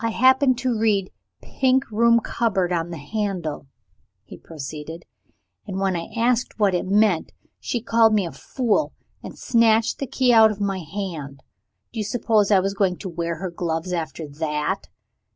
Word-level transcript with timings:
"I 0.03 0.09
happened 0.09 0.57
to 0.57 0.75
read 0.75 1.11
'Pink 1.43 1.91
Room 1.91 2.21
Cupboard' 2.21 2.73
on 2.73 2.89
the 2.89 2.97
handle," 2.97 3.67
he 4.23 4.35
proceeded; 4.35 5.05
"and 5.67 5.79
when 5.79 5.95
I 5.95 6.07
asked 6.17 6.57
what 6.57 6.73
it 6.73 6.87
meant 6.87 7.31
she 7.59 7.83
called 7.83 8.11
me 8.11 8.25
a 8.25 8.31
fool, 8.31 8.93
and 9.21 9.37
snatched 9.37 9.99
the 9.99 10.07
key 10.07 10.33
out 10.33 10.49
of 10.49 10.59
my 10.59 10.79
hand. 10.79 11.43
Do 11.93 11.99
you 11.99 12.03
suppose 12.03 12.49
I 12.49 12.59
was 12.59 12.73
going 12.73 12.97
to 12.97 13.09
wear 13.09 13.35
her 13.35 13.51
gloves 13.51 13.93
after 13.93 14.27
that? 14.27 14.87